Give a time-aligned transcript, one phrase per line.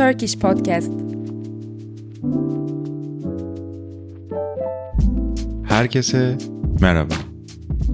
[0.00, 0.92] Turkish Podcast.
[5.68, 6.38] Herkese
[6.80, 7.14] merhaba.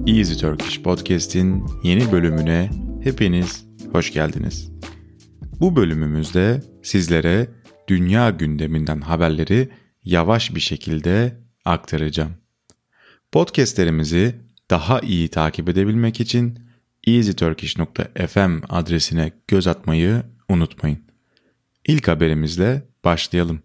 [0.07, 2.69] Easy Turkish Podcast'in yeni bölümüne
[3.03, 4.71] hepiniz hoş geldiniz.
[5.59, 7.47] Bu bölümümüzde sizlere
[7.87, 9.69] dünya gündeminden haberleri
[10.03, 12.31] yavaş bir şekilde aktaracağım.
[13.31, 14.35] Podcastlerimizi
[14.69, 16.59] daha iyi takip edebilmek için
[17.07, 21.06] easyturkish.fm adresine göz atmayı unutmayın.
[21.87, 23.59] İlk haberimizle başlayalım.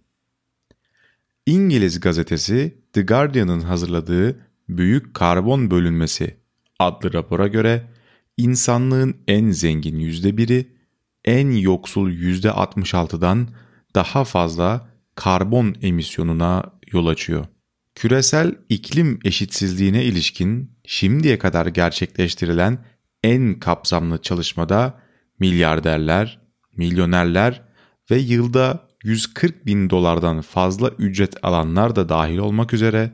[1.47, 6.37] İngiliz gazetesi The Guardian'ın hazırladığı Büyük Karbon Bölünmesi
[6.79, 7.91] adlı rapora göre
[8.37, 10.77] insanlığın en zengin %1'i
[11.25, 13.49] en yoksul %66'dan
[13.95, 17.47] daha fazla karbon emisyonuna yol açıyor.
[17.95, 22.85] Küresel iklim eşitsizliğine ilişkin şimdiye kadar gerçekleştirilen
[23.23, 25.01] en kapsamlı çalışmada
[25.39, 26.41] milyarderler,
[26.77, 27.72] milyonerler
[28.11, 33.13] ve yılda 140 bin dolardan fazla ücret alanlar da dahil olmak üzere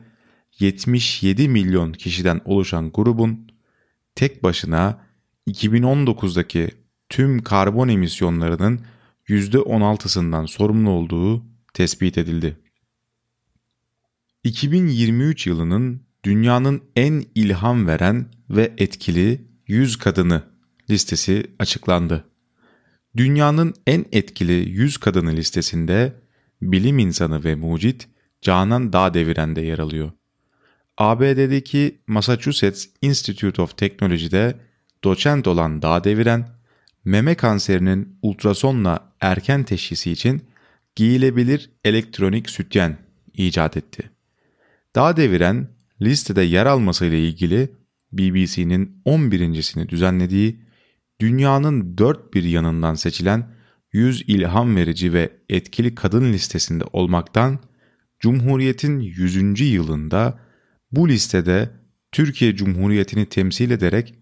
[0.59, 3.51] 77 milyon kişiden oluşan grubun
[4.15, 5.01] tek başına
[5.47, 6.69] 2019'daki
[7.09, 8.81] tüm karbon emisyonlarının
[9.27, 12.57] %16'sından sorumlu olduğu tespit edildi.
[14.43, 20.43] 2023 yılının dünyanın en ilham veren ve etkili 100 kadını
[20.89, 22.28] listesi açıklandı.
[23.17, 26.13] Dünyanın en etkili 100 kadını listesinde
[26.61, 28.07] bilim insanı ve mucit
[28.41, 30.11] Canan Dağdeviren de yer alıyor.
[30.97, 34.55] ABD'deki Massachusetts Institute of Technology'de
[35.03, 36.49] doçent olan Dağdeviren,
[37.05, 40.41] meme kanserinin ultrasonla erken teşhisi için
[40.95, 42.97] giyilebilir elektronik sütyen
[43.33, 44.11] icat etti.
[44.95, 45.67] Dağdeviren
[46.01, 47.71] listede yer almasıyla ilgili
[48.11, 50.59] BBC'nin 11.sini düzenlediği
[51.19, 53.47] dünyanın dört bir yanından seçilen
[53.93, 57.59] 100 ilham verici ve etkili kadın listesinde olmaktan
[58.19, 59.61] Cumhuriyet'in 100.
[59.61, 60.39] yılında
[60.91, 61.71] bu listede
[62.11, 64.15] Türkiye Cumhuriyeti'ni temsil ederek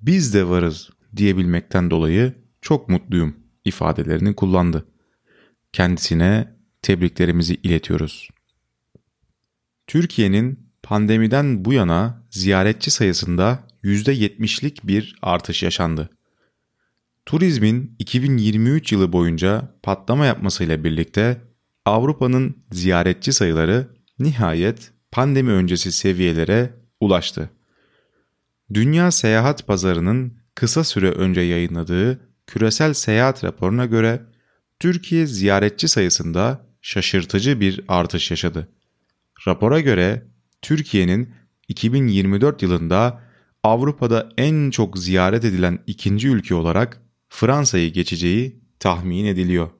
[0.00, 4.86] biz de varız diyebilmekten dolayı çok mutluyum ifadelerini kullandı.
[5.72, 8.28] Kendisine tebriklerimizi iletiyoruz.
[9.86, 16.10] Türkiye'nin pandemiden bu yana ziyaretçi sayısında %70'lik bir artış yaşandı.
[17.26, 21.40] Turizmin 2023 yılı boyunca patlama yapmasıyla birlikte
[21.84, 23.88] Avrupa'nın ziyaretçi sayıları
[24.18, 27.50] nihayet pandemi öncesi seviyelere ulaştı.
[28.74, 34.22] Dünya Seyahat Pazarı'nın kısa süre önce yayınladığı küresel seyahat raporuna göre
[34.80, 38.68] Türkiye ziyaretçi sayısında şaşırtıcı bir artış yaşadı.
[39.46, 40.26] Rapora göre
[40.62, 41.34] Türkiye'nin
[41.68, 43.20] 2024 yılında
[43.62, 47.01] Avrupa'da en çok ziyaret edilen ikinci ülke olarak
[47.34, 49.70] Fransa'yı geçeceği tahmin ediliyor.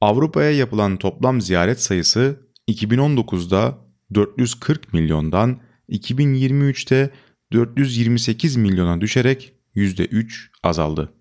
[0.00, 3.78] Avrupa'ya yapılan toplam ziyaret sayısı 2019'da
[4.14, 7.10] 440 milyondan 2023'te
[7.52, 11.12] 428 milyona düşerek %3 azaldı.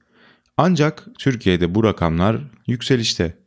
[0.58, 3.38] Ancak Türkiye'de bu rakamlar yükselişte.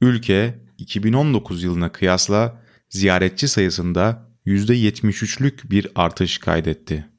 [0.00, 7.13] Ülke 2019 yılına kıyasla ziyaretçi sayısında %73'lük bir artış kaydetti.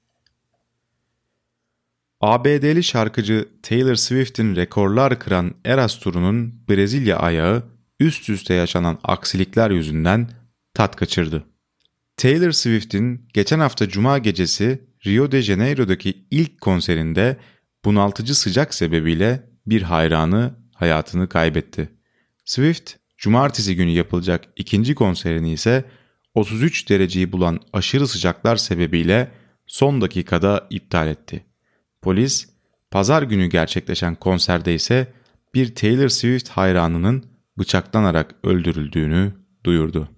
[2.25, 7.63] ABD'li şarkıcı Taylor Swift'in rekorlar kıran Eras turunun Brezilya ayağı
[7.99, 10.29] üst üste yaşanan aksilikler yüzünden
[10.73, 11.45] tat kaçırdı.
[12.17, 17.37] Taylor Swift'in geçen hafta cuma gecesi Rio de Janeiro'daki ilk konserinde
[17.85, 21.89] bunaltıcı sıcak sebebiyle bir hayranı hayatını kaybetti.
[22.45, 25.85] Swift, cumartesi günü yapılacak ikinci konserini ise
[26.33, 29.31] 33 dereceyi bulan aşırı sıcaklar sebebiyle
[29.67, 31.45] son dakikada iptal etti.
[32.05, 32.49] Polis,
[32.91, 35.13] pazar günü gerçekleşen konserde ise
[35.53, 37.25] bir Taylor Swift hayranının
[37.57, 39.33] bıçaklanarak öldürüldüğünü
[39.63, 40.09] duyurdu.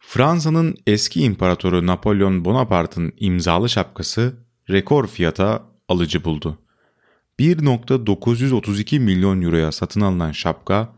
[0.00, 4.34] Fransa'nın eski imparatoru Napolyon Bonaparte'ın imzalı şapkası
[4.70, 6.58] rekor fiyata alıcı buldu.
[7.38, 10.92] 1.932 milyon euroya satın alınan şapka,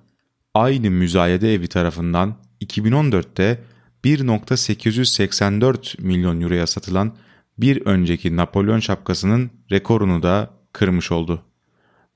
[0.54, 3.64] aynı müzayede evi tarafından 2014'te
[4.04, 7.16] 1.884 milyon euroya satılan
[7.58, 11.42] bir önceki Napolyon şapkasının rekorunu da kırmış oldu.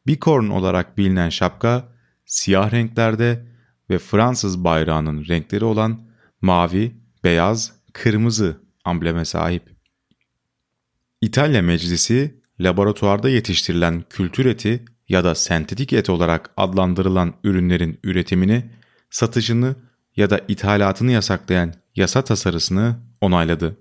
[0.07, 1.89] Bikorn olarak bilinen şapka
[2.25, 3.47] siyah renklerde
[3.91, 6.01] ve Fransız bayrağının renkleri olan
[6.43, 9.63] mavi, beyaz, kırmızı ambleme sahip.
[11.21, 18.71] İtalya Meclisi laboratuvarda yetiştirilen kültür eti ya da sentetik et olarak adlandırılan ürünlerin üretimini,
[19.11, 19.77] satışını
[20.17, 23.77] ya da ithalatını yasaklayan yasa tasarısını onayladı.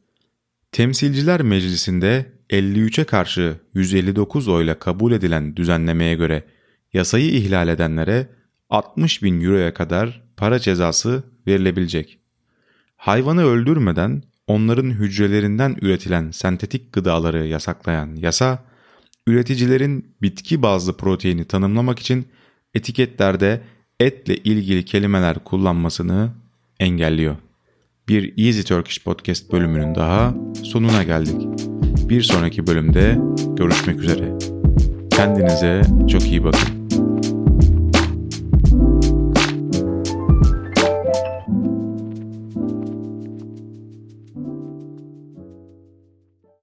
[0.72, 6.44] Temsilciler Meclisi'nde 53'e karşı 159 oyla kabul edilen düzenlemeye göre
[6.94, 8.30] yasayı ihlal edenlere
[8.70, 12.20] 60 bin euroya kadar para cezası verilebilecek.
[12.96, 18.64] Hayvanı öldürmeden onların hücrelerinden üretilen sentetik gıdaları yasaklayan yasa,
[19.28, 22.28] üreticilerin bitki bazlı proteini tanımlamak için
[22.74, 23.62] etiketlerde
[24.00, 26.32] etle ilgili kelimeler kullanmasını
[26.80, 27.36] engelliyor.
[28.10, 30.34] Bir Easy Turkish Podcast bölümünün daha
[30.64, 31.48] sonuna geldik.
[32.10, 33.18] Bir sonraki bölümde
[33.56, 34.34] görüşmek üzere.
[35.12, 36.87] Kendinize çok iyi bakın.